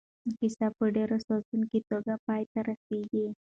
[0.39, 3.25] کیسه په ډېره سوزناکه توګه پای ته رسېږي.